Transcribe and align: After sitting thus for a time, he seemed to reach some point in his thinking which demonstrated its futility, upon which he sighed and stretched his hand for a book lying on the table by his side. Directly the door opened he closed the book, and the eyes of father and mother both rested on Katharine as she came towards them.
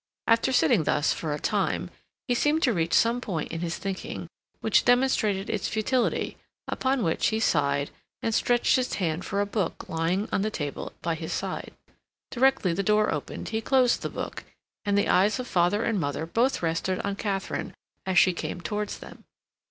After 0.25 0.51
sitting 0.51 0.85
thus 0.85 1.13
for 1.13 1.31
a 1.31 1.37
time, 1.39 1.91
he 2.27 2.33
seemed 2.33 2.63
to 2.63 2.73
reach 2.73 2.95
some 2.95 3.21
point 3.21 3.51
in 3.51 3.59
his 3.59 3.77
thinking 3.77 4.25
which 4.59 4.83
demonstrated 4.83 5.47
its 5.47 5.67
futility, 5.67 6.37
upon 6.67 7.03
which 7.03 7.27
he 7.27 7.39
sighed 7.39 7.91
and 8.23 8.33
stretched 8.33 8.77
his 8.77 8.95
hand 8.95 9.23
for 9.25 9.41
a 9.41 9.45
book 9.45 9.87
lying 9.87 10.27
on 10.31 10.41
the 10.41 10.49
table 10.49 10.93
by 11.03 11.13
his 11.13 11.31
side. 11.31 11.75
Directly 12.31 12.73
the 12.73 12.81
door 12.81 13.13
opened 13.13 13.49
he 13.49 13.61
closed 13.61 14.01
the 14.01 14.09
book, 14.09 14.43
and 14.85 14.97
the 14.97 15.07
eyes 15.07 15.37
of 15.39 15.45
father 15.47 15.83
and 15.83 15.99
mother 15.99 16.25
both 16.25 16.63
rested 16.63 16.97
on 17.01 17.15
Katharine 17.15 17.75
as 18.03 18.17
she 18.17 18.33
came 18.33 18.59
towards 18.59 18.97
them. 18.97 19.23